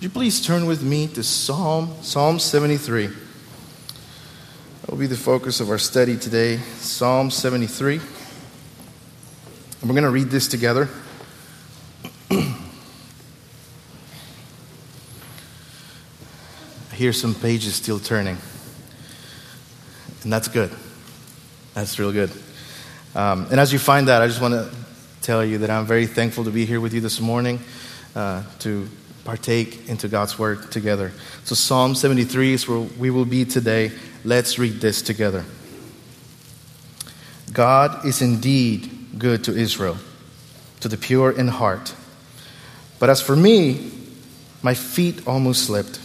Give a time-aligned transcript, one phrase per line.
[0.00, 3.08] you please turn with me to Psalm, Psalm 73?
[3.08, 3.16] That
[4.88, 7.94] will be the focus of our study today, Psalm 73.
[7.96, 8.04] And
[9.82, 10.88] we're going to read this together.
[12.30, 12.54] I
[16.94, 18.38] hear some pages still turning.
[20.22, 20.70] And that's good.
[21.74, 22.30] That's real good.
[23.16, 24.70] Um, and as you find that, I just want to
[25.22, 27.58] tell you that I'm very thankful to be here with you this morning
[28.14, 28.88] uh, to
[29.28, 31.12] partake into God's Word together.
[31.44, 33.92] So, Psalm 73 is where we will be today.
[34.24, 35.44] Let's read this together.
[37.52, 39.98] God is indeed good to Israel,
[40.80, 41.94] to the pure in heart.
[42.98, 43.92] But as for me,
[44.62, 46.00] my feet almost slipped.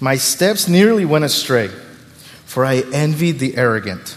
[0.00, 1.68] My steps nearly went astray,
[2.46, 4.16] for I envied the arrogant.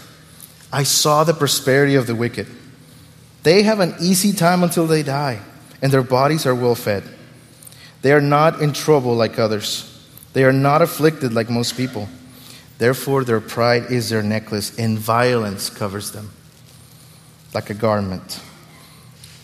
[0.72, 2.46] I saw the prosperity of the wicked.
[3.42, 5.40] They have an easy time until they die,
[5.82, 7.04] and their bodies are well fed.
[8.02, 9.84] They are not in trouble like others,
[10.32, 12.08] they are not afflicted like most people.
[12.78, 16.30] Therefore, their pride is their necklace, and violence covers them
[17.52, 18.40] like a garment.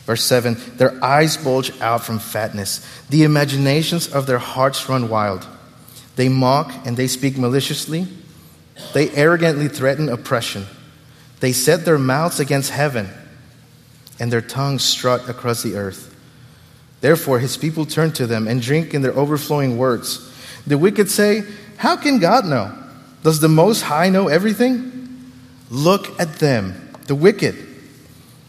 [0.04, 5.46] Verse 7 Their eyes bulge out from fatness, the imaginations of their hearts run wild.
[6.16, 8.06] They mock and they speak maliciously,
[8.92, 10.66] they arrogantly threaten oppression.
[11.40, 13.08] They set their mouths against heaven,
[14.18, 16.13] and their tongues strut across the earth.
[17.04, 20.26] Therefore, his people turn to them and drink in their overflowing words.
[20.66, 21.42] The wicked say,
[21.76, 22.74] How can God know?
[23.22, 25.30] Does the Most High know everything?
[25.68, 27.56] Look at them, the wicked.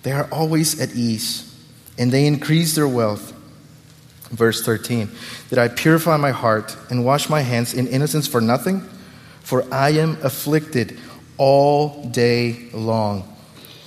[0.04, 1.54] They are always at ease,
[1.98, 3.34] and they increase their wealth.
[4.30, 5.10] Verse 13
[5.50, 8.80] Did I purify my heart and wash my hands in innocence for nothing?
[9.42, 10.98] For I am afflicted
[11.36, 13.36] all day long,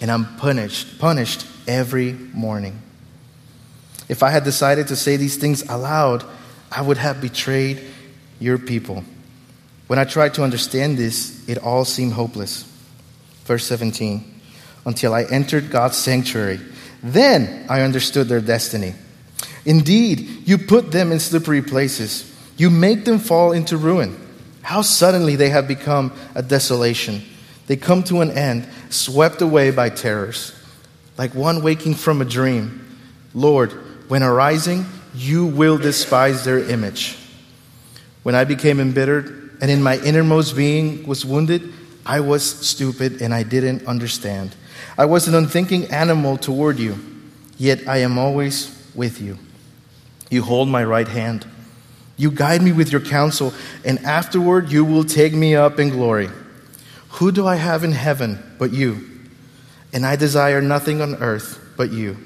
[0.02, 2.82] and I'm punished, punished every morning.
[4.08, 6.24] If I had decided to say these things aloud,
[6.70, 7.82] I would have betrayed
[8.40, 9.04] your people.
[9.86, 12.64] When I tried to understand this, it all seemed hopeless.
[13.44, 14.40] Verse 17
[14.86, 16.60] Until I entered God's sanctuary,
[17.02, 18.94] then I understood their destiny.
[19.64, 24.24] Indeed, you put them in slippery places, you make them fall into ruin.
[24.62, 27.22] How suddenly they have become a desolation.
[27.66, 30.54] They come to an end, swept away by terrors,
[31.16, 32.84] like one waking from a dream.
[33.34, 33.72] Lord,
[34.08, 37.16] when arising, you will despise their image.
[38.22, 41.72] When I became embittered and in my innermost being was wounded,
[42.04, 44.54] I was stupid and I didn't understand.
[44.96, 46.98] I was an unthinking animal toward you,
[47.56, 49.38] yet I am always with you.
[50.30, 51.46] You hold my right hand.
[52.16, 53.54] You guide me with your counsel,
[53.84, 56.28] and afterward you will take me up in glory.
[57.10, 59.08] Who do I have in heaven but you?
[59.92, 62.16] And I desire nothing on earth but you.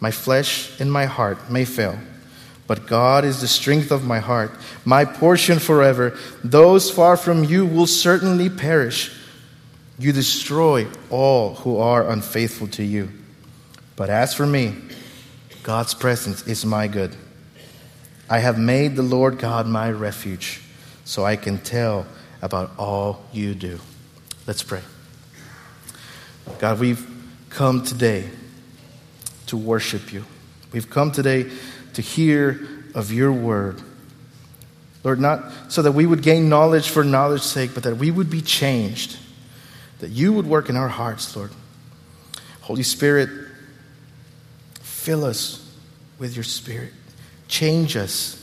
[0.00, 1.98] My flesh and my heart may fail,
[2.66, 4.52] but God is the strength of my heart,
[4.84, 6.16] my portion forever.
[6.44, 9.12] Those far from you will certainly perish.
[9.98, 13.10] You destroy all who are unfaithful to you.
[13.96, 14.74] But as for me,
[15.62, 17.16] God's presence is my good.
[18.28, 20.60] I have made the Lord God my refuge,
[21.04, 22.06] so I can tell
[22.42, 23.80] about all you do.
[24.46, 24.82] Let's pray.
[26.58, 27.08] God, we've
[27.48, 28.28] come today
[29.46, 30.24] to worship you.
[30.72, 31.50] We've come today
[31.94, 33.80] to hear of your word.
[35.04, 38.28] Lord, not so that we would gain knowledge for knowledge's sake, but that we would
[38.28, 39.18] be changed,
[40.00, 41.52] that you would work in our hearts, Lord.
[42.62, 43.30] Holy Spirit,
[44.80, 45.62] fill us
[46.18, 46.92] with your spirit.
[47.46, 48.42] Change us.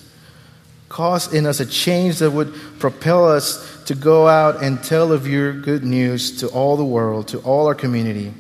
[0.88, 5.28] Cause in us a change that would propel us to go out and tell of
[5.28, 8.34] your good news to all the world, to all our community.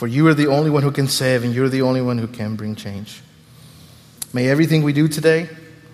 [0.00, 2.26] For you are the only one who can save, and you're the only one who
[2.26, 3.20] can bring change.
[4.32, 5.46] May everything we do today,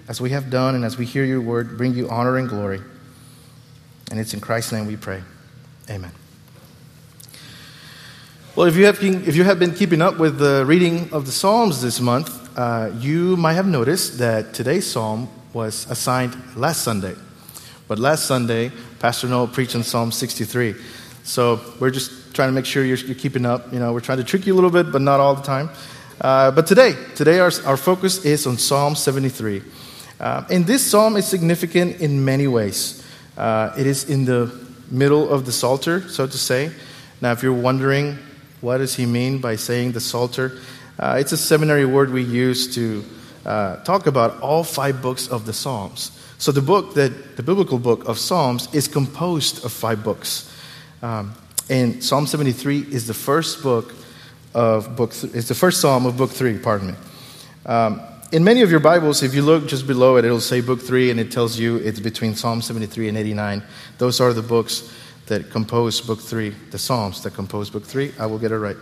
[0.07, 2.81] as we have done and as we hear your word, bring you honor and glory.
[4.13, 5.25] And it's in Christ's name we pray.
[5.91, 6.13] Amen.
[8.55, 11.27] Well, if you have, been, if you have been keeping up with the reading of
[11.27, 16.85] the Psalms this month, uh, you might have noticed that today's psalm was assigned last
[16.85, 17.17] Sunday.
[17.89, 18.71] But last Sunday,
[19.01, 20.77] Pastor Noel preached on Psalm 63.
[21.25, 23.73] So we're just trying to make sure you're, you're keeping up.
[23.73, 25.71] You know, we're trying to trick you a little bit, but not all the time.
[26.21, 29.63] Uh, but today, today our, our focus is on Psalm 73.
[30.21, 33.03] Uh, and this psalm is significant in many ways.
[33.37, 34.53] Uh, it is in the
[34.91, 36.71] middle of the Psalter, so to say.
[37.21, 38.19] Now, if you're wondering
[38.61, 40.59] what does he mean by saying the Psalter,
[40.99, 43.05] uh, it's a seminary word we use to
[43.47, 46.13] uh, talk about all five books of the Psalms.
[46.39, 50.53] So the book that the biblical book of Psalms is composed of five books,
[51.03, 51.33] um,
[51.69, 53.93] and Psalm 73 is the first book
[54.55, 55.13] of book.
[55.13, 56.59] Th- is the first psalm of book three.
[56.59, 56.95] Pardon me.
[57.67, 58.01] Um,
[58.33, 61.11] in many of your Bibles, if you look just below it, it'll say book three,
[61.11, 63.63] and it tells you it's between Psalm 73 and 89.
[63.99, 64.93] Those are the books
[65.27, 68.13] that compose book three, the Psalms that compose book three.
[68.19, 68.77] I will get it right.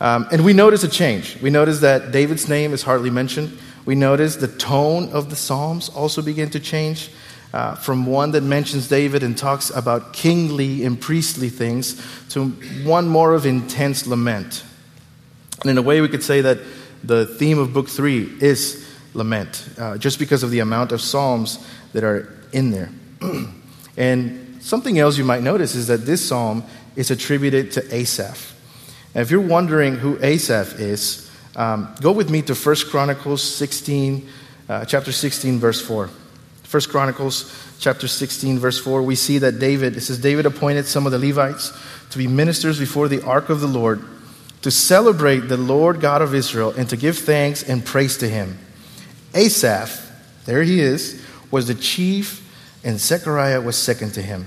[0.00, 1.40] Um, and we notice a change.
[1.40, 3.58] We notice that David's name is hardly mentioned.
[3.84, 7.10] We notice the tone of the Psalms also begin to change
[7.52, 12.00] uh, from one that mentions David and talks about kingly and priestly things
[12.30, 12.50] to
[12.84, 14.64] one more of intense lament.
[15.60, 16.58] And in a way, we could say that
[17.04, 21.64] the theme of book three is lament, uh, just because of the amount of Psalms
[21.92, 22.90] that are in there.
[23.96, 26.64] and something else you might notice is that this psalm
[26.96, 28.54] is attributed to Asaph.
[29.14, 34.26] And if you're wondering who Asaph is, um, go with me to 1 Chronicles 16,
[34.68, 36.08] uh, chapter 16, verse 4.
[36.72, 41.04] 1 Chronicles chapter 16, verse 4, we see that David, it says, David appointed some
[41.04, 41.70] of the Levites
[42.08, 44.02] to be ministers before the ark of the Lord,
[44.62, 48.58] to celebrate the Lord God of Israel, and to give thanks and praise to him.
[49.34, 50.10] Asaph,
[50.46, 52.38] there he is, was the chief,
[52.82, 54.46] and Zechariah was second to him.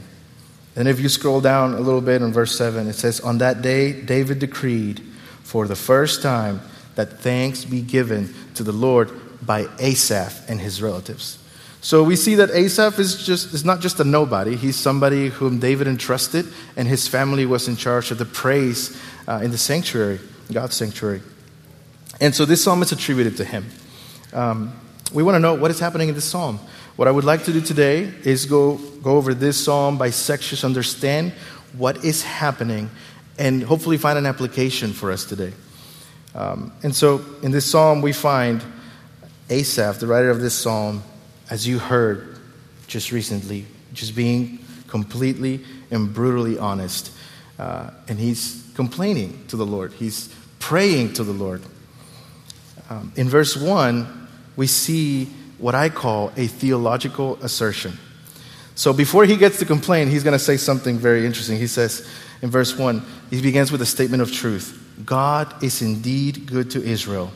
[0.75, 3.62] And if you scroll down a little bit in verse 7, it says, On that
[3.62, 5.00] day, David decreed
[5.44, 6.62] for the first time
[6.95, 9.12] that thanks be given to the Lord
[9.45, 11.38] by Asaph and his relatives.
[11.85, 14.55] So we see that Asaph is just is not just a nobody.
[14.55, 19.41] He's somebody whom David entrusted, and his family was in charge of the praise uh,
[19.43, 20.19] in the sanctuary,
[20.51, 21.21] God's sanctuary.
[22.19, 23.67] And so this psalm is attributed to him.
[24.33, 24.73] Um,
[25.13, 26.59] we want to know what is happening in this psalm.
[26.95, 30.63] What I would like to do today is go, go over this psalm by sections,
[30.63, 31.33] understand
[31.77, 32.89] what is happening,
[33.37, 35.53] and hopefully find an application for us today.
[36.33, 38.63] Um, and so in this psalm, we find
[39.51, 41.03] Asaph, the writer of this psalm,
[41.50, 42.39] as you heard
[42.88, 45.62] just recently, just being completely
[45.92, 47.12] and brutally honest.
[47.57, 51.62] Uh, and he's complaining to the Lord, he's praying to the Lord.
[52.89, 55.25] Um, in verse 1, we see
[55.57, 57.97] what I call a theological assertion.
[58.75, 61.57] So before he gets to complain, he's going to say something very interesting.
[61.57, 62.07] He says
[62.42, 66.83] in verse 1, he begins with a statement of truth God is indeed good to
[66.83, 67.31] Israel,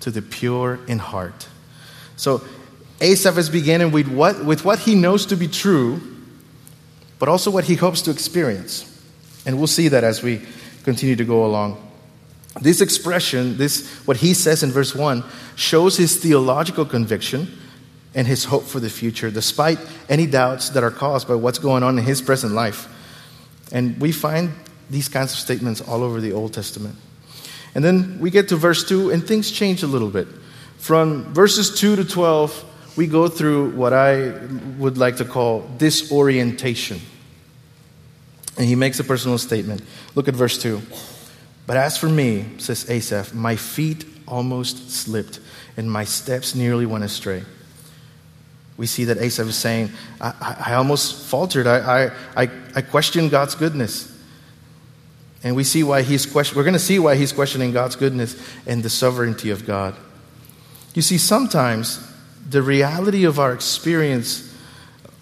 [0.00, 1.48] to the pure in heart.
[2.16, 2.42] So
[3.02, 6.00] Asaph is beginning with what, with what he knows to be true,
[7.18, 8.88] but also what he hopes to experience.
[9.44, 10.40] And we'll see that as we
[10.84, 11.76] continue to go along.
[12.60, 15.24] This expression, this what he says in verse 1,
[15.56, 17.48] shows his theological conviction
[18.14, 19.78] and his hope for the future, despite
[20.08, 22.88] any doubts that are caused by what's going on in his present life.
[23.72, 24.52] And we find
[24.90, 26.94] these kinds of statements all over the Old Testament.
[27.74, 30.28] And then we get to verse 2, and things change a little bit.
[30.76, 34.32] From verses 2 to 12, we go through what I
[34.78, 37.00] would like to call disorientation.
[38.58, 39.82] And he makes a personal statement.
[40.14, 40.80] Look at verse 2.
[41.66, 45.40] But as for me, says Asaph, my feet almost slipped
[45.76, 47.44] and my steps nearly went astray.
[48.76, 49.90] We see that Asaph is saying,
[50.20, 51.66] I, I, I almost faltered.
[51.66, 54.08] I, I, I, questioned God's goodness.
[55.44, 58.40] And we see why he's question, we're going to see why he's questioning God's goodness
[58.66, 59.94] and the sovereignty of God.
[60.94, 62.06] You see, sometimes
[62.52, 64.54] the reality of our experience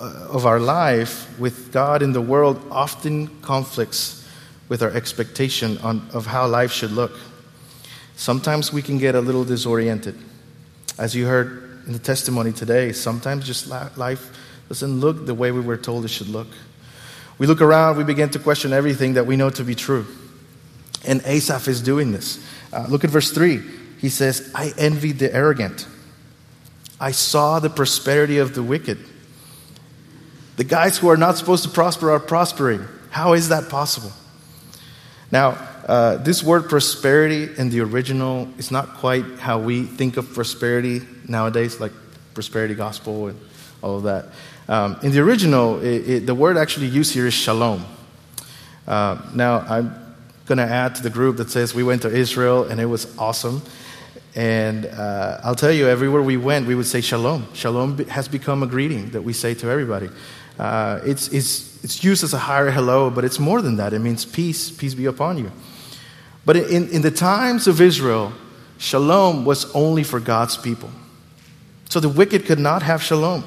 [0.00, 4.26] uh, of our life with God in the world often conflicts
[4.68, 7.12] with our expectation on, of how life should look.
[8.16, 10.18] Sometimes we can get a little disoriented.
[10.98, 14.30] As you heard in the testimony today, sometimes just life
[14.68, 16.48] doesn't look the way we were told it should look.
[17.38, 20.06] We look around, we begin to question everything that we know to be true.
[21.06, 22.44] And Asaph is doing this.
[22.72, 23.62] Uh, look at verse 3.
[23.98, 25.86] He says, I envied the arrogant
[27.00, 28.98] I saw the prosperity of the wicked.
[30.56, 32.86] The guys who are not supposed to prosper are prospering.
[33.08, 34.12] How is that possible?
[35.32, 40.32] Now, uh, this word prosperity in the original is not quite how we think of
[40.34, 41.92] prosperity nowadays, like
[42.34, 43.40] prosperity gospel and
[43.82, 44.26] all of that.
[44.68, 47.84] Um, in the original, it, it, the word actually used here is shalom.
[48.86, 50.14] Uh, now, I'm
[50.46, 53.16] going to add to the group that says we went to Israel and it was
[53.16, 53.62] awesome.
[54.34, 57.46] And uh, I'll tell you, everywhere we went, we would say shalom.
[57.52, 60.08] Shalom has become a greeting that we say to everybody.
[60.58, 63.92] Uh, it's, it's, it's used as a higher hello, but it's more than that.
[63.92, 65.50] It means peace, peace be upon you.
[66.44, 68.32] But in, in the times of Israel,
[68.78, 70.90] shalom was only for God's people.
[71.88, 73.44] So the wicked could not have shalom.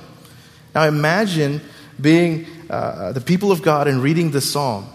[0.76, 1.62] Now imagine
[2.00, 4.88] being uh, the people of God and reading the psalm.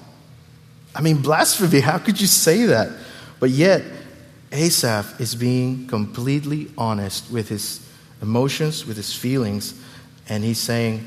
[0.95, 2.91] I mean, blasphemy, how could you say that?
[3.41, 3.83] But yet,
[4.51, 7.87] Asaph is being completely honest with his
[8.23, 9.75] emotions, with his feelings,
[10.29, 11.07] and he's saying,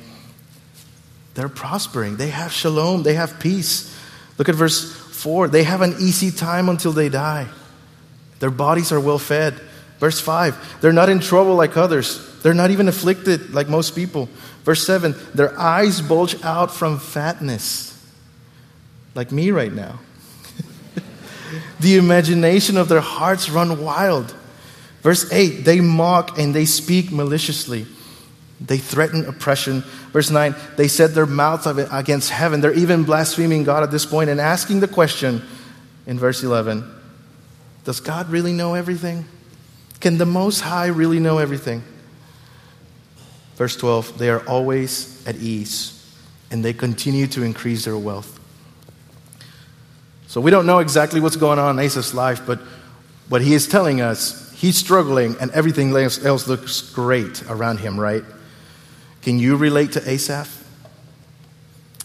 [1.34, 2.18] they're prospering.
[2.18, 3.04] They have shalom.
[3.04, 3.98] They have peace.
[4.38, 5.48] Look at verse 4.
[5.48, 7.48] They have an easy time until they die.
[8.40, 9.60] Their bodies are well fed.
[10.00, 12.28] Verse 5, they're not in trouble like others.
[12.42, 14.30] They're not even afflicted like most people.
[14.64, 17.96] Verse 7, their eyes bulge out from fatness,
[19.14, 20.00] like me right now.
[21.80, 24.36] The imagination of their hearts run wild.
[25.02, 27.86] Verse 8, they mock and they speak maliciously.
[28.60, 29.82] They threaten oppression.
[30.12, 32.62] Verse 9, they set their mouth against heaven.
[32.62, 35.42] They're even blaspheming God at this point and asking the question
[36.06, 36.84] in verse 11
[37.84, 39.26] Does God really know everything?
[40.00, 41.84] Can the Most High really know everything?
[43.56, 45.98] Verse 12, they are always at ease
[46.50, 48.41] and they continue to increase their wealth.
[50.32, 52.60] So we don't know exactly what's going on in Asaph's life, but
[53.28, 58.24] what he is telling us, he's struggling and everything else looks great around him, right?
[59.24, 60.64] Can you relate to Asaph?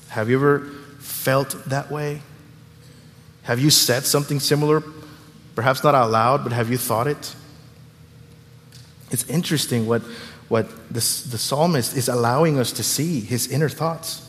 [0.08, 0.66] Have you ever
[0.98, 2.20] felt that way?
[3.44, 4.82] Have you said something similar?
[5.54, 7.32] Perhaps not out loud, but have you thought it?
[9.12, 10.02] It's interesting what,
[10.48, 14.28] what this, the psalmist is allowing us to see his inner thoughts.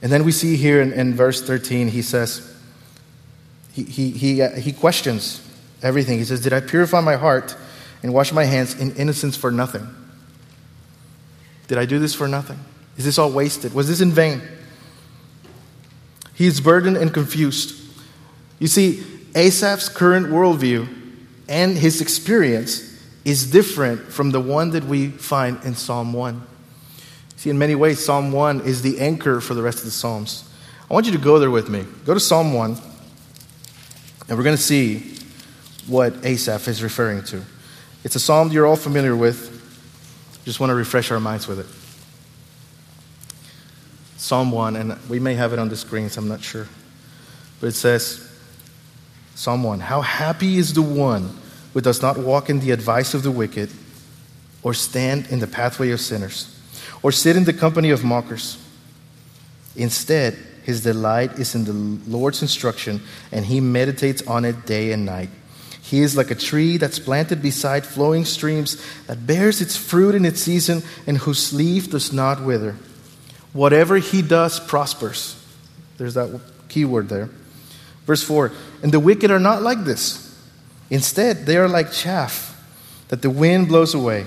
[0.00, 2.54] And then we see here in, in verse 13, he says,
[3.78, 5.40] he, he, he, uh, he questions
[5.82, 6.18] everything.
[6.18, 7.56] He says, Did I purify my heart
[8.02, 9.86] and wash my hands in innocence for nothing?
[11.68, 12.58] Did I do this for nothing?
[12.96, 13.74] Is this all wasted?
[13.74, 14.42] Was this in vain?
[16.34, 17.74] He is burdened and confused.
[18.58, 19.04] You see,
[19.34, 20.88] Asaph's current worldview
[21.48, 22.84] and his experience
[23.24, 26.42] is different from the one that we find in Psalm 1.
[27.36, 30.48] See, in many ways, Psalm 1 is the anchor for the rest of the Psalms.
[30.90, 31.84] I want you to go there with me.
[32.04, 32.76] Go to Psalm 1,
[34.28, 35.14] and we're going to see
[35.86, 37.42] what Asaph is referring to.
[38.04, 39.54] It's a psalm you're all familiar with.
[40.44, 41.66] Just want to refresh our minds with it.
[44.18, 46.66] Psalm 1, and we may have it on the screens, I'm not sure.
[47.60, 48.28] But it says,
[49.34, 51.36] Psalm 1 How happy is the one
[51.72, 53.70] who does not walk in the advice of the wicked,
[54.62, 56.60] or stand in the pathway of sinners,
[57.02, 58.58] or sit in the company of mockers.
[59.76, 60.36] Instead,
[60.68, 63.00] his delight is in the Lord's instruction,
[63.32, 65.30] and he meditates on it day and night.
[65.80, 70.26] He is like a tree that's planted beside flowing streams that bears its fruit in
[70.26, 72.76] its season and whose leaf does not wither.
[73.54, 75.42] Whatever he does prospers.
[75.96, 77.30] There's that key word there.
[78.04, 80.38] Verse 4 And the wicked are not like this.
[80.90, 82.62] Instead, they are like chaff
[83.08, 84.26] that the wind blows away.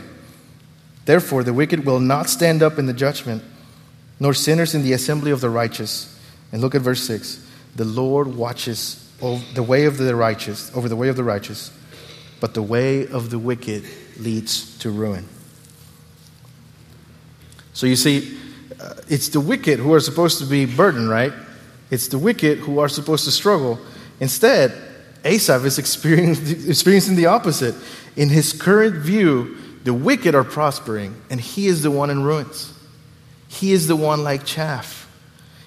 [1.05, 3.43] Therefore, the wicked will not stand up in the judgment,
[4.19, 6.10] nor sinners in the assembly of the righteous.
[6.51, 9.07] And look at verse 6 The Lord watches
[9.53, 11.71] the way of the righteous, over the way of the righteous,
[12.39, 13.83] but the way of the wicked
[14.17, 15.27] leads to ruin.
[17.73, 18.37] So you see,
[18.79, 21.33] uh, it's the wicked who are supposed to be burdened, right?
[21.91, 23.79] It's the wicked who are supposed to struggle.
[24.19, 24.73] Instead,
[25.23, 27.75] Asaph is experiencing, experiencing the opposite.
[28.15, 32.73] In his current view, the wicked are prospering, and he is the one in ruins.
[33.47, 35.00] He is the one like chaff.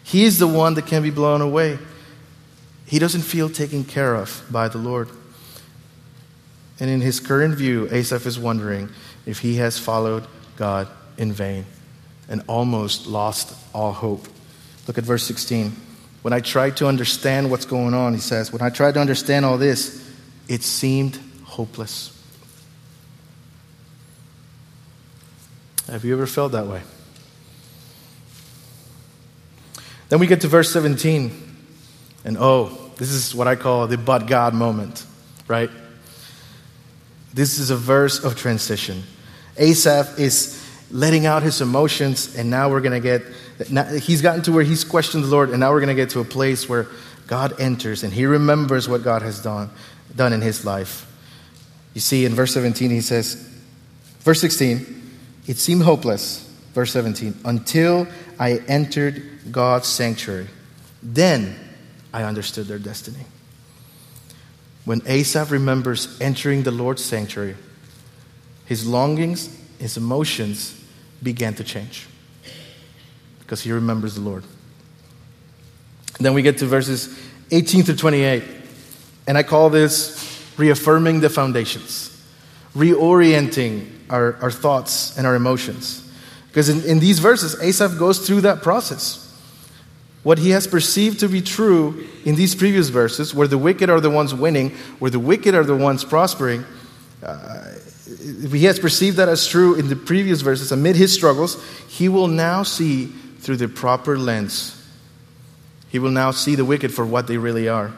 [0.04, 1.78] He is the one that can be blown away.
[2.86, 5.08] He doesn't feel taken care of by the Lord.
[6.78, 8.90] And in his current view, Asaph is wondering
[9.26, 11.64] if he has followed God in vain
[12.28, 14.28] and almost lost all hope.
[14.86, 15.74] Look at verse 16.
[16.22, 19.44] When I tried to understand what's going on, he says, when I tried to understand
[19.44, 20.06] all this,
[20.48, 22.10] it seemed hopeless.
[25.86, 26.82] Have you ever felt that way?
[30.08, 31.32] Then we get to verse 17.
[32.24, 35.04] And oh, this is what I call the but God moment,
[35.48, 35.70] right?
[37.32, 39.02] This is a verse of transition.
[39.56, 44.52] Asaph is letting out his emotions, and now we're going to get, he's gotten to
[44.52, 46.86] where he's questioned the Lord, and now we're going to get to a place where
[47.26, 49.70] God enters and he remembers what God has done,
[50.14, 51.10] done in his life.
[51.94, 53.34] You see, in verse 17, he says,
[54.20, 55.02] verse 16,
[55.46, 56.43] it seemed hopeless,
[56.74, 58.06] verse 17, until
[58.38, 60.48] I entered God's sanctuary.
[61.02, 61.56] Then
[62.12, 63.24] I understood their destiny.
[64.84, 67.56] When Asaph remembers entering the Lord's sanctuary,
[68.66, 70.78] his longings, his emotions
[71.22, 72.06] began to change
[73.40, 74.44] because he remembers the Lord.
[76.18, 77.18] Then we get to verses
[77.50, 78.42] 18 through 28,
[79.26, 80.20] and I call this
[80.56, 82.10] reaffirming the foundations,
[82.74, 86.03] reorienting our, our thoughts and our emotions.
[86.54, 89.24] Because in, in these verses, Asaph goes through that process
[90.24, 94.00] what he has perceived to be true in these previous verses, where the wicked are
[94.00, 96.64] the ones winning, where the wicked are the ones prospering,
[97.22, 97.72] uh,
[98.50, 102.26] he has perceived that as true in the previous verses, amid his struggles, he will
[102.26, 104.80] now see through the proper lens.
[105.90, 107.92] He will now see the wicked for what they really are.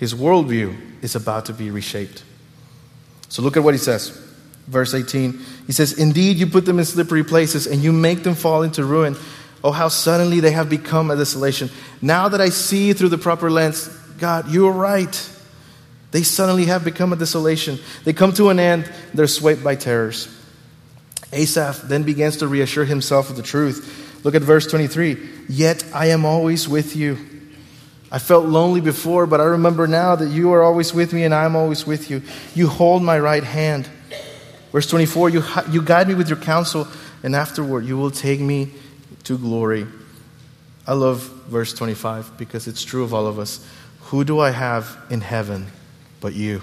[0.00, 2.24] His worldview is about to be reshaped.
[3.28, 4.21] So look at what he says.
[4.66, 5.38] Verse 18.
[5.66, 8.84] He says, Indeed, you put them in slippery places and you make them fall into
[8.84, 9.16] ruin.
[9.64, 11.70] Oh, how suddenly they have become a desolation.
[12.00, 13.88] Now that I see through the proper lens,
[14.18, 15.30] God, you are right.
[16.10, 17.78] They suddenly have become a desolation.
[18.04, 20.28] They come to an end, they're swept by terrors.
[21.32, 24.20] Asaph then begins to reassure himself of the truth.
[24.24, 25.16] Look at verse 23.
[25.48, 27.18] Yet I am always with you.
[28.10, 31.32] I felt lonely before, but I remember now that you are always with me and
[31.32, 32.22] I am always with you.
[32.54, 33.88] You hold my right hand.
[34.72, 36.88] Verse 24, you, you guide me with your counsel,
[37.22, 38.70] and afterward you will take me
[39.24, 39.86] to glory.
[40.86, 43.64] I love verse 25 because it's true of all of us.
[44.04, 45.66] Who do I have in heaven
[46.20, 46.62] but you?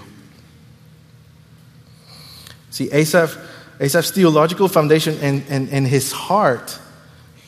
[2.70, 3.36] See, Asaph,
[3.80, 6.78] Asaph's theological foundation and, and, and his heart,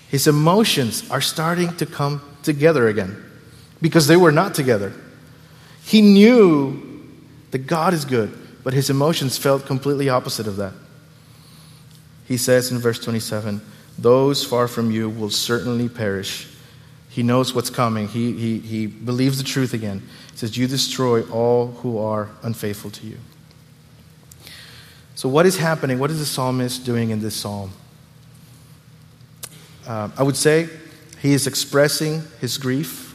[0.08, 3.22] his emotions are starting to come together again
[3.80, 4.92] because they were not together.
[5.84, 7.02] He knew
[7.50, 10.72] that God is good, but his emotions felt completely opposite of that.
[12.26, 13.60] He says in verse 27
[13.98, 16.48] Those far from you will certainly perish.
[17.08, 18.08] He knows what's coming.
[18.08, 20.00] He, he, he believes the truth again.
[20.30, 23.18] He says, You destroy all who are unfaithful to you.
[25.14, 25.98] So, what is happening?
[25.98, 27.72] What is the psalmist doing in this psalm?
[29.86, 30.68] Uh, I would say
[31.20, 33.12] he is expressing his grief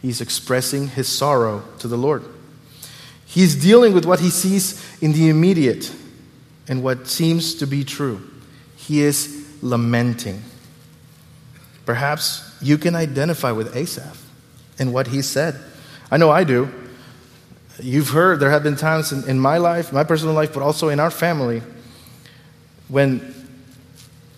[0.00, 2.24] He's expressing his sorrow to the Lord.
[3.28, 5.92] He's dealing with what he sees in the immediate
[6.66, 8.22] and what seems to be true.
[8.74, 10.42] He is lamenting.
[11.84, 14.24] Perhaps you can identify with Asaph
[14.78, 15.60] and what he said.
[16.10, 16.72] I know I do.
[17.78, 20.88] You've heard there have been times in, in my life, my personal life, but also
[20.88, 21.60] in our family,
[22.88, 23.34] when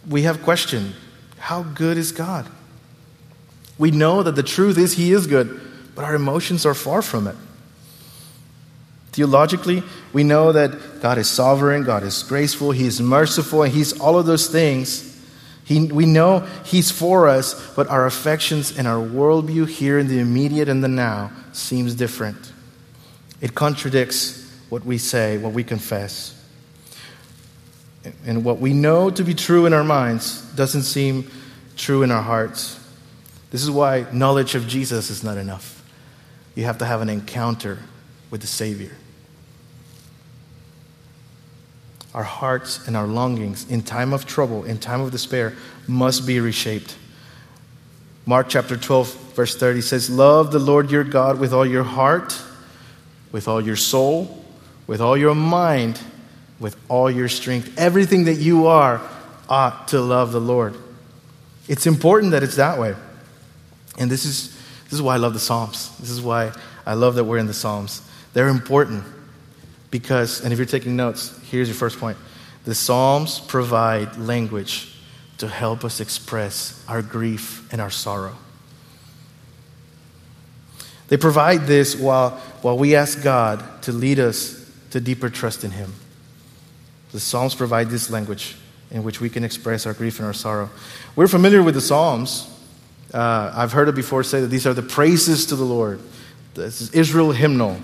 [0.09, 0.95] we have questioned
[1.39, 2.49] how good is God?
[3.79, 5.61] We know that the truth is He is good,
[5.95, 7.37] but our emotions are far from it.
[9.13, 13.99] Theologically, we know that God is sovereign, God is graceful, He is merciful, and He's
[13.99, 15.07] all of those things.
[15.65, 20.21] He, we know He's for us, but our affections and our worldview here in the
[20.21, 22.53] immediate and the now seems different.
[23.41, 26.37] It contradicts what we say, what we confess.
[28.25, 31.31] And what we know to be true in our minds doesn't seem
[31.77, 32.79] true in our hearts.
[33.51, 35.83] This is why knowledge of Jesus is not enough.
[36.55, 37.79] You have to have an encounter
[38.31, 38.93] with the Savior.
[42.15, 45.55] Our hearts and our longings in time of trouble, in time of despair,
[45.87, 46.97] must be reshaped.
[48.27, 52.41] Mark chapter 12, verse 30 says, Love the Lord your God with all your heart,
[53.33, 54.45] with all your soul,
[54.87, 56.01] with all your mind,
[56.59, 57.79] with all your strength.
[57.79, 59.01] Everything that you are
[59.49, 60.77] ought to love the Lord.
[61.69, 62.95] It's important that it's that way.
[63.99, 65.97] And this is, this is why I love the Psalms.
[65.99, 66.53] This is why
[66.85, 68.03] I love that we're in the Psalms.
[68.33, 69.05] They're important
[69.91, 72.17] because, and if you're taking notes, here's your first point.
[72.65, 74.95] The Psalms provide language
[75.39, 78.37] to help us express our grief and our sorrow.
[81.09, 82.31] They provide this while,
[82.63, 84.57] while we ask God to lead us
[84.91, 85.93] to deeper trust in Him.
[87.13, 88.57] The Psalms provide this language
[88.91, 90.71] in which we can express our grief and our sorrow.
[91.17, 92.51] We're familiar with the Psalms
[93.13, 96.01] uh, I've heard it before say that these are the praises to the Lord.
[96.55, 97.81] This is Israel hymnal.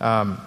[0.00, 0.40] Um,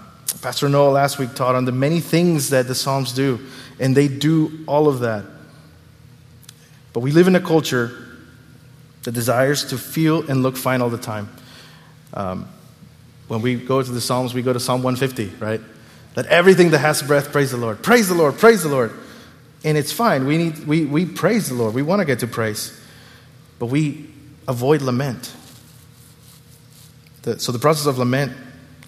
[0.46, 3.40] Pastor Noah last week taught on the many things that the Psalms do,
[3.80, 5.26] and they do all of that.
[6.94, 8.20] But we live in a culture
[9.02, 11.36] that desires to feel and look fine all the time.
[12.14, 12.48] Um,
[13.28, 15.60] when we go to the Psalms, we go to Psalm 150, right?
[16.16, 17.82] Let everything that has breath praise the Lord.
[17.82, 18.92] Praise the Lord, praise the Lord.
[19.64, 20.28] And it's fine.
[20.28, 21.74] We, need, we, we praise the Lord.
[21.74, 22.80] We want to get to praise.
[23.58, 24.12] But we
[24.48, 25.34] avoid lament.
[27.24, 28.32] The, so the process of lament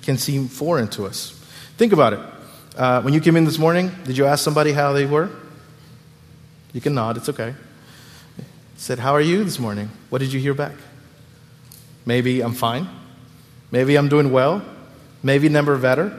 [0.04, 1.34] can seem foreign to us.
[1.78, 2.20] Think about it.
[2.76, 5.30] Uh, when you came in this morning, did you ask somebody how they were?
[6.74, 7.54] You can nod, it's okay.
[8.78, 9.90] Said, How are you this morning?
[10.10, 10.74] What did you hear back?
[12.06, 12.88] Maybe I'm fine.
[13.72, 14.64] Maybe I'm doing well.
[15.22, 16.18] Maybe never better.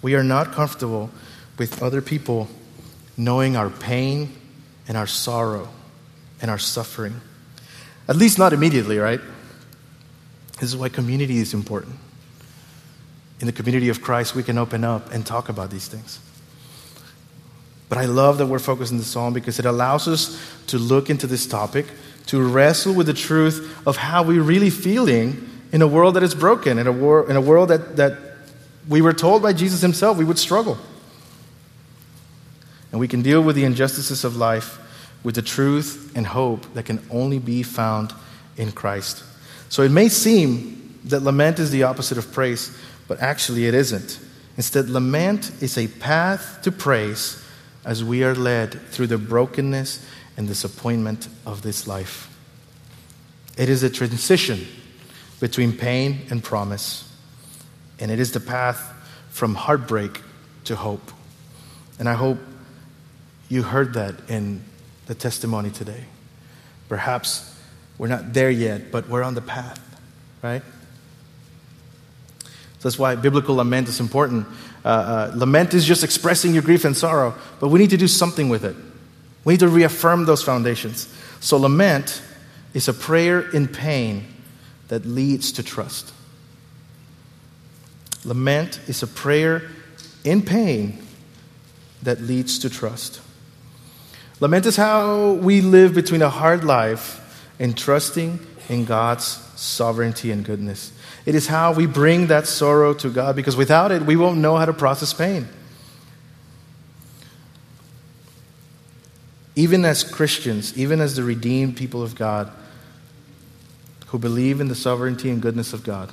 [0.00, 1.10] We are not comfortable
[1.58, 2.48] with other people
[3.16, 4.32] knowing our pain
[4.86, 5.68] and our sorrow
[6.40, 7.20] and our suffering.
[8.08, 9.20] At least not immediately, right?
[10.60, 11.96] This is why community is important.
[13.40, 16.20] In the community of Christ, we can open up and talk about these things.
[17.88, 21.10] But I love that we're focused on the psalm because it allows us to look
[21.10, 21.86] into this topic,
[22.26, 26.34] to wrestle with the truth of how we're really feeling in a world that is
[26.34, 28.18] broken, in a, in a world that, that
[28.88, 30.78] we were told by Jesus himself we would struggle.
[32.90, 34.80] And we can deal with the injustices of life
[35.22, 38.12] with the truth and hope that can only be found
[38.56, 39.24] in Christ.
[39.68, 42.76] So it may seem that lament is the opposite of praise,
[43.08, 44.18] but actually it isn't.
[44.56, 47.42] Instead, lament is a path to praise
[47.84, 50.04] as we are led through the brokenness
[50.36, 52.32] and disappointment of this life.
[53.56, 54.66] It is a transition
[55.40, 57.10] between pain and promise,
[57.98, 58.92] and it is the path
[59.30, 60.20] from heartbreak
[60.64, 61.12] to hope.
[61.98, 62.38] And I hope
[63.48, 64.62] you heard that in
[65.06, 66.04] the testimony today.
[66.88, 67.54] Perhaps
[67.98, 69.80] we're not there yet, but we're on the path,
[70.42, 70.62] right?
[72.78, 74.46] So that's why biblical lament is important.
[74.84, 78.08] Uh, uh, lament is just expressing your grief and sorrow, but we need to do
[78.08, 78.76] something with it.
[79.44, 81.12] We need to reaffirm those foundations.
[81.40, 82.22] So, lament
[82.74, 84.26] is a prayer in pain
[84.88, 86.12] that leads to trust.
[88.24, 89.62] Lament is a prayer
[90.24, 90.98] in pain
[92.02, 93.20] that leads to trust.
[94.40, 97.22] Lament is how we live between a hard life
[97.58, 98.38] and trusting
[98.68, 99.24] in God's
[99.56, 100.92] sovereignty and goodness.
[101.24, 104.56] It is how we bring that sorrow to God because without it, we won't know
[104.56, 105.48] how to process pain.
[109.54, 112.52] Even as Christians, even as the redeemed people of God,
[114.08, 116.12] who believe in the sovereignty and goodness of God,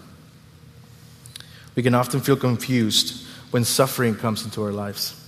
[1.76, 5.20] we can often feel confused when suffering comes into our lives.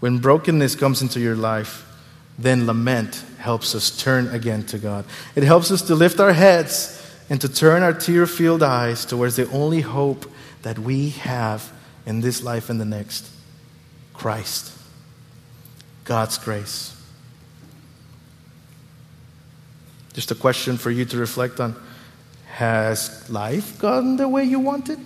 [0.00, 1.86] When brokenness comes into your life,
[2.38, 5.04] then lament helps us turn again to God.
[5.36, 9.36] It helps us to lift our heads and to turn our tear filled eyes towards
[9.36, 10.24] the only hope
[10.62, 11.70] that we have
[12.06, 13.28] in this life and the next
[14.14, 14.72] Christ,
[16.04, 16.98] God's grace.
[20.14, 21.76] Just a question for you to reflect on.
[22.46, 24.98] Has life gone the way you wanted?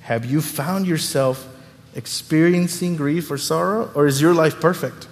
[0.00, 1.46] Have you found yourself
[1.94, 3.90] experiencing grief or sorrow?
[3.94, 5.08] Or is your life perfect?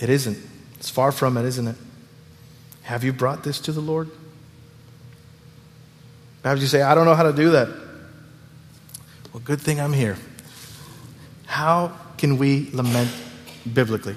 [0.00, 0.38] It isn't.
[0.78, 1.76] It's far from it, isn't it?
[2.82, 4.10] Have you brought this to the Lord?
[6.42, 7.68] Perhaps you say, I don't know how to do that.
[9.32, 10.16] Well, good thing I'm here.
[11.46, 13.10] How can we lament
[13.72, 14.16] biblically?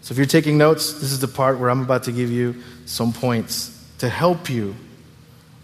[0.00, 2.62] So, if you're taking notes, this is the part where I'm about to give you
[2.86, 4.74] some points to help you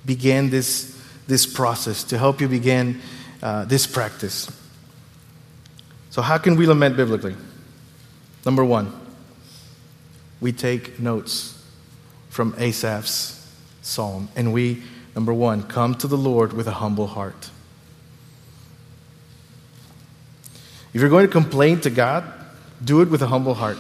[0.05, 3.01] begin this, this process, to help you begin
[3.43, 4.51] uh, this practice.
[6.11, 7.37] So, how can we lament biblically?
[8.45, 8.93] Number one,
[10.43, 11.65] we take notes
[12.29, 13.49] from Asaph's
[13.81, 14.83] psalm, and we,
[15.15, 17.49] number one, come to the Lord with a humble heart.
[20.93, 22.25] If you're going to complain to God,
[22.85, 23.79] do it with a humble heart.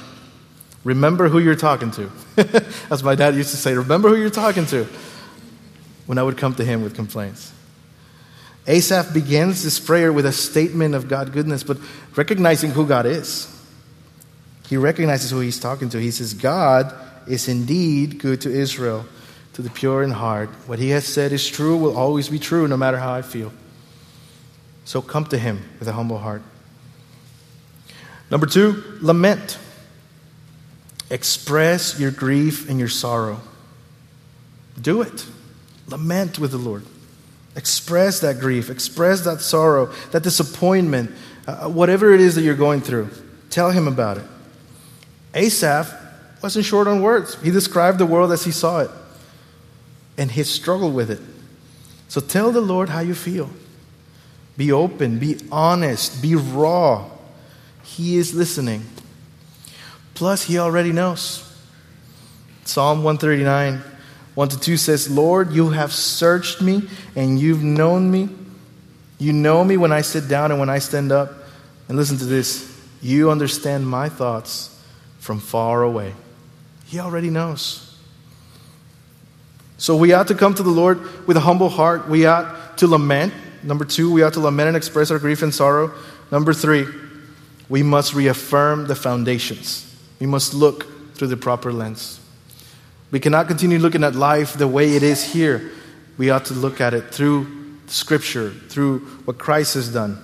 [0.85, 2.11] Remember who you're talking to.
[2.91, 4.87] As my dad used to say, remember who you're talking to
[6.07, 7.53] when I would come to him with complaints.
[8.69, 11.79] Asaph begins this prayer with a statement of God's goodness, but
[12.15, 13.52] recognizing who God is.
[14.73, 16.01] He recognizes who he's talking to.
[16.01, 16.95] He says, God
[17.27, 19.05] is indeed good to Israel,
[19.53, 20.49] to the pure in heart.
[20.67, 23.53] What he has said is true, will always be true, no matter how I feel.
[24.87, 26.41] So come to him with a humble heart.
[28.31, 29.59] Number two, lament.
[31.11, 33.43] Express your grief and your sorrow.
[34.81, 35.27] Do it.
[35.87, 36.87] Lament with the Lord.
[37.57, 41.11] Express that grief, express that sorrow, that disappointment,
[41.47, 43.11] uh, whatever it is that you're going through.
[43.51, 44.25] Tell him about it.
[45.35, 45.93] Asaph
[46.43, 47.41] wasn't short on words.
[47.43, 48.91] He described the world as he saw it
[50.19, 51.21] and his struggle with it.
[52.09, 53.51] So tell the Lord how you feel.
[54.57, 57.09] Be open, be honest, be raw.
[57.83, 58.85] He is listening.
[60.15, 61.49] Plus, he already knows.
[62.65, 63.83] Psalm 139,
[64.35, 68.29] 1 to 2 says, Lord, you have searched me and you've known me.
[69.19, 71.33] You know me when I sit down and when I stand up.
[71.89, 72.71] And listen to this
[73.03, 74.72] you understand my thoughts
[75.23, 76.13] from far away.
[76.87, 77.97] He already knows.
[79.79, 82.09] So we ought to come to the Lord with a humble heart.
[82.09, 83.33] We ought to lament.
[83.63, 85.93] Number two, we ought to lament and express our grief and sorrow.
[86.33, 86.87] Number three,
[87.69, 89.97] we must reaffirm the foundations.
[90.19, 92.19] We must look through the proper lens.
[93.13, 95.71] We cannot continue looking at life the way it is here.
[96.19, 97.47] We ought to look at it through
[97.87, 100.19] Scripture, through what Christ has done.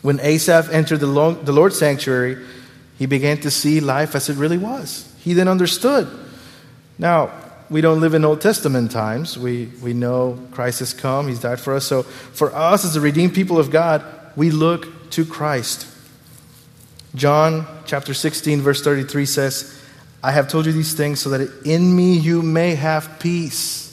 [0.00, 1.06] When Asaph entered the
[1.52, 2.42] Lord's sanctuary,
[2.98, 5.10] he began to see life as it really was.
[5.20, 6.08] He then understood.
[6.98, 7.32] Now,
[7.70, 9.38] we don't live in Old Testament times.
[9.38, 11.84] We, we know Christ has come, He's died for us.
[11.84, 14.04] So, for us as the redeemed people of God,
[14.36, 15.86] we look to Christ.
[17.14, 19.80] John chapter 16, verse 33 says,
[20.22, 23.84] I have told you these things so that in me you may have peace.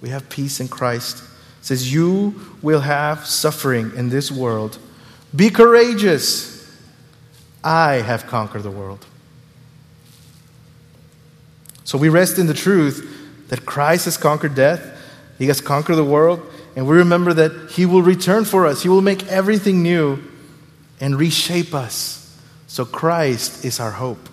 [0.00, 1.18] We have peace in Christ.
[1.60, 4.78] It says, You will have suffering in this world.
[5.34, 6.57] Be courageous.
[7.62, 9.04] I have conquered the world.
[11.84, 15.00] So we rest in the truth that Christ has conquered death,
[15.38, 16.42] He has conquered the world,
[16.76, 20.22] And we remember that He will return for us, He will make everything new
[21.00, 22.38] and reshape us.
[22.66, 24.28] So Christ is our hope.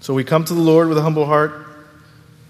[0.00, 1.66] So we come to the Lord with a humble heart.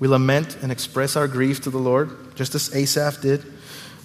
[0.01, 3.45] We lament and express our grief to the Lord, just as Asaph did.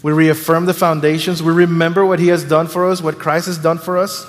[0.04, 1.42] We reaffirm the foundations.
[1.42, 4.26] We remember what He has done for us, what Christ has done for us.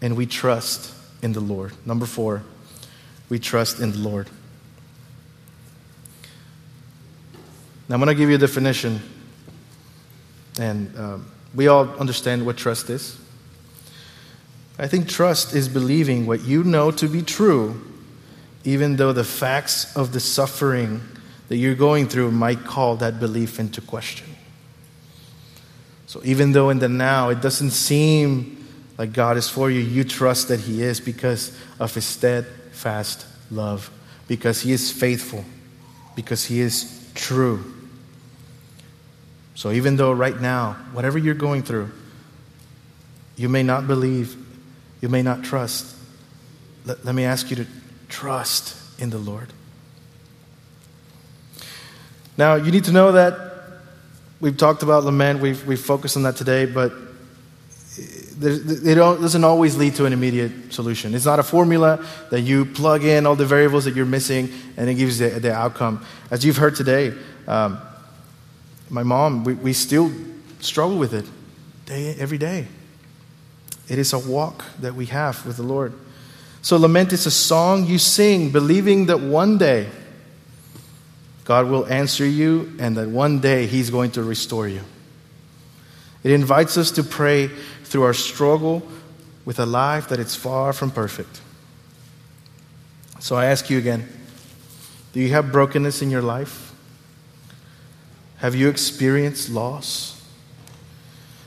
[0.00, 1.72] And we trust in the Lord.
[1.84, 2.42] Number four,
[3.28, 4.28] we trust in the Lord.
[7.88, 9.00] Now, I'm going to give you a definition.
[10.60, 13.18] And um, we all understand what trust is.
[14.78, 17.80] I think trust is believing what you know to be true,
[18.62, 21.00] even though the facts of the suffering
[21.48, 24.26] that you're going through might call that belief into question.
[26.06, 30.04] So, even though in the now it doesn't seem like God is for you, you
[30.04, 33.90] trust that He is because of His steadfast love,
[34.26, 35.44] because He is faithful,
[36.16, 37.74] because He is true.
[39.54, 41.90] So, even though right now, whatever you're going through,
[43.36, 44.36] you may not believe,
[45.00, 45.94] you may not trust,
[46.84, 47.66] let, let me ask you to
[48.08, 49.52] trust in the Lord.
[52.38, 53.36] Now, you need to know that
[54.40, 56.92] we've talked about lament, we've, we've focused on that today, but
[58.40, 61.16] it doesn't always lead to an immediate solution.
[61.16, 64.88] It's not a formula that you plug in all the variables that you're missing and
[64.88, 66.06] it gives the, the outcome.
[66.30, 67.12] As you've heard today,
[67.48, 67.80] um,
[68.88, 70.12] my mom, we, we still
[70.60, 71.24] struggle with it
[71.86, 72.68] day, every day.
[73.88, 75.92] It is a walk that we have with the Lord.
[76.62, 79.88] So, lament is a song you sing, believing that one day
[81.48, 84.82] God will answer you and that one day He's going to restore you.
[86.22, 87.48] It invites us to pray
[87.84, 88.86] through our struggle
[89.46, 91.40] with a life that is far from perfect.
[93.20, 94.06] So, I ask you again
[95.14, 96.74] do you have brokenness in your life?
[98.36, 100.22] Have you experienced loss?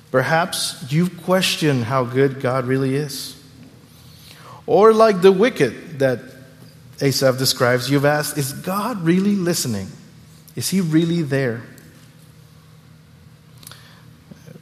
[0.09, 3.39] Perhaps you've questioned how good God really is.
[4.65, 6.30] Or, like the wicked that
[7.01, 9.87] Asaph describes, you've asked, Is God really listening?
[10.55, 11.63] Is He really there?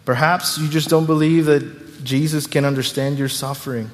[0.06, 3.92] Perhaps you just don't believe that Jesus can understand your suffering.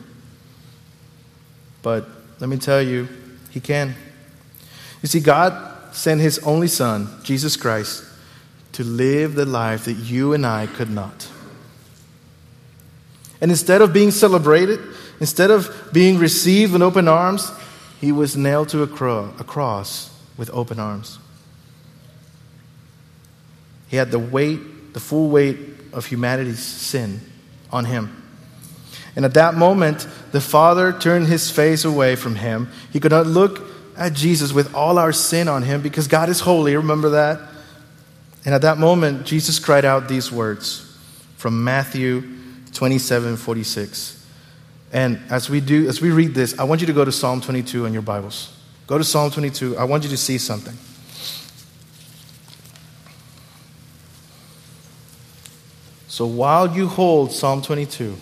[1.81, 2.08] But
[2.39, 3.08] let me tell you,
[3.49, 3.95] He can.
[5.01, 8.05] You see, God sent His only Son, Jesus Christ,
[8.73, 11.29] to live the life that you and I could not.
[13.41, 14.79] And instead of being celebrated,
[15.19, 17.51] instead of being received with open arms,
[18.06, 21.18] he was nailed to a, cro- a cross with open arms.
[23.88, 25.58] He had the weight, the full weight
[25.91, 27.20] of humanity's sin
[27.72, 28.22] on him.
[29.15, 32.70] And at that moment, the Father turned his face away from him.
[32.94, 36.41] He could not look at Jesus with all our sin on him because God is
[36.41, 36.76] holy.
[36.76, 37.39] Remember that?
[38.46, 40.96] And at that moment, Jesus cried out these words
[41.38, 42.22] from Matthew
[42.74, 44.24] 27 46.
[44.95, 47.41] And as we do, as we read this, I want you to go to Psalm
[47.41, 48.58] 22 in your Bibles.
[48.88, 49.77] Go to Psalm 22.
[49.77, 50.73] I want you to see something.
[56.08, 58.15] So while you hold Psalm 22,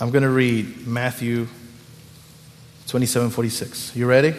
[0.00, 1.46] I'm going to read Matthew
[2.88, 3.94] 27 46.
[3.94, 4.34] You ready?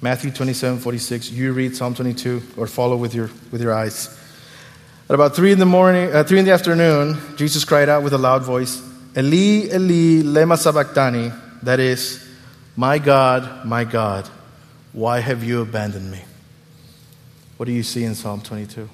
[0.00, 1.30] Matthew 27, 46.
[1.30, 4.18] You read Psalm 22 or follow with your, with your eyes.
[5.12, 8.14] At about 3 in the morning, uh, 3 in the afternoon, Jesus cried out with
[8.14, 8.80] a loud voice,
[9.14, 11.30] Eli, Eli, lema sabachthani.
[11.62, 12.26] That is,
[12.76, 14.26] my God, my God,
[14.94, 16.22] why have you abandoned me?
[17.58, 18.88] What do you see in Psalm 22?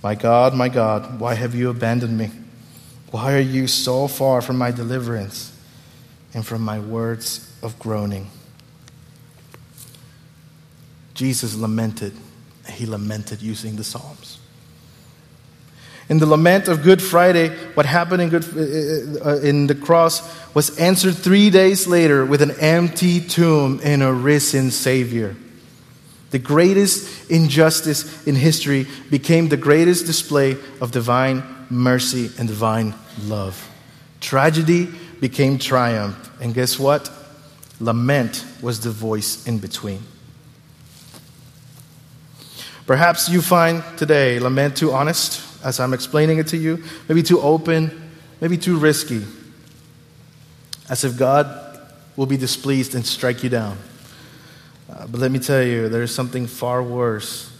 [0.00, 2.30] My God, my God, why have you abandoned me?
[3.10, 5.52] Why are you so far from my deliverance
[6.34, 8.28] and from my words of groaning.
[11.14, 12.14] Jesus lamented.
[12.68, 14.38] He lamented using the Psalms.
[16.08, 20.22] In the lament of Good Friday, what happened in, Good, uh, uh, in the cross
[20.54, 25.36] was answered three days later with an empty tomb and a risen Savior.
[26.30, 32.94] The greatest injustice in history became the greatest display of divine mercy and divine
[33.24, 33.70] love.
[34.20, 34.88] Tragedy
[35.20, 36.30] became triumph.
[36.40, 37.10] And guess what?
[37.80, 40.02] Lament was the voice in between.
[42.86, 47.40] Perhaps you find today lament too honest as I'm explaining it to you, maybe too
[47.40, 49.24] open, maybe too risky,
[50.88, 51.80] as if God
[52.16, 53.78] will be displeased and strike you down.
[54.90, 57.50] Uh, but let me tell you, there is something far worse,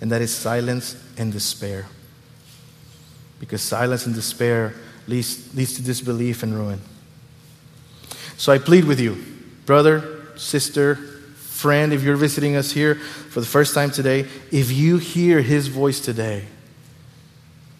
[0.00, 1.86] and that is silence and despair.
[3.40, 4.74] Because silence and despair
[5.08, 6.80] leads, leads to disbelief and ruin.
[8.36, 9.24] So I plead with you,
[9.66, 10.98] brother, sister,
[11.52, 15.68] friend, if you're visiting us here for the first time today, if you hear his
[15.68, 16.44] voice today,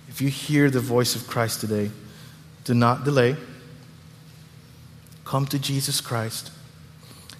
[0.08, 1.90] if you hear the voice of Christ today,
[2.64, 3.35] do not delay.
[5.24, 6.52] Come to Jesus Christ.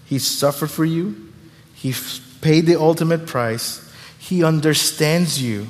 [0.07, 1.33] He suffered for you,
[1.75, 1.95] He
[2.40, 5.68] paid the ultimate price, He understands you.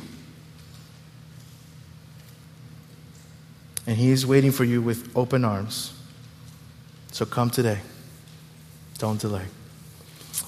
[3.86, 5.92] And He is waiting for you with open arms.
[7.10, 7.80] So come today.
[8.98, 9.46] Don't delay.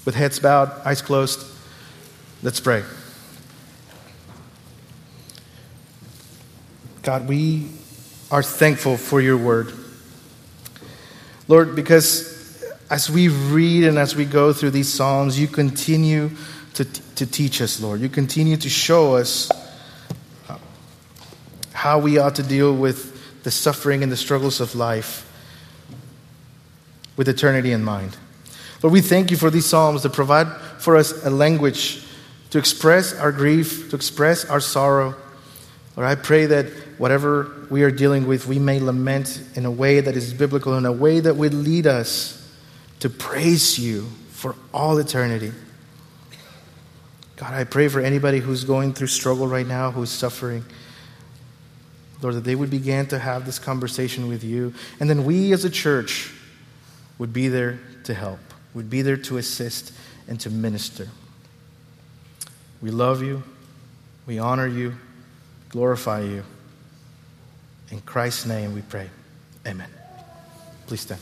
[0.05, 1.47] With heads bowed, eyes closed,
[2.43, 2.83] let's pray.
[7.03, 7.69] God, we
[8.31, 9.73] are thankful for your word.
[11.49, 16.31] Lord, because as we read and as we go through these Psalms, you continue
[16.75, 18.01] to, to teach us, Lord.
[18.01, 19.51] You continue to show us
[21.73, 25.31] how we ought to deal with the suffering and the struggles of life
[27.17, 28.17] with eternity in mind.
[28.85, 30.47] Lord, we thank you for these Psalms that provide
[30.79, 32.05] for us a language
[32.51, 35.15] to express our grief, to express our sorrow.
[35.97, 36.67] Lord, I pray that
[36.99, 40.85] whatever we are dealing with, we may lament in a way that is biblical, in
[40.85, 42.47] a way that would lead us
[43.01, 45.53] to praise you for all eternity.
[47.37, 50.63] God, I pray for anybody who's going through struggle right now, who's suffering.
[52.21, 54.75] Lord, that they would begin to have this conversation with you.
[55.01, 56.31] And then we as a church
[57.17, 58.41] would be there to help
[58.75, 59.93] would be there to assist
[60.29, 61.09] and to minister.
[62.83, 63.43] We love you.
[64.27, 64.95] We honor you.
[65.69, 66.45] Glorify you.
[67.91, 69.09] In Christ's name we pray.
[69.67, 69.89] Amen.
[70.87, 71.21] Please stand.